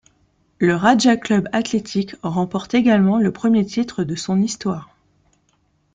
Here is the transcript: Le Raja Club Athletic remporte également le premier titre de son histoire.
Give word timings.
Le 0.57 0.75
Raja 0.75 1.15
Club 1.15 1.47
Athletic 1.51 2.15
remporte 2.23 2.73
également 2.73 3.19
le 3.19 3.31
premier 3.31 3.63
titre 3.63 4.03
de 4.03 4.15
son 4.15 4.41
histoire. 4.41 4.95